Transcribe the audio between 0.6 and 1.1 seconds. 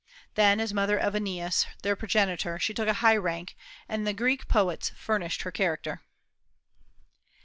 mother